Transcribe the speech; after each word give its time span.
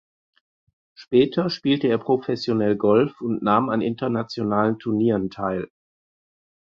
Später 0.95 1.51
spielte 1.51 1.87
er 1.87 1.99
professionell 1.99 2.75
Golf 2.75 3.21
und 3.21 3.43
nahm 3.43 3.69
an 3.69 3.81
internationalen 3.81 4.79
Turnieren 4.79 5.29
teil. 5.29 5.69